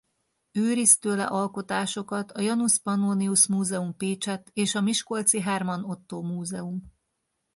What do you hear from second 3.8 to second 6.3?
Pécsett és a miskolci Herman Ottó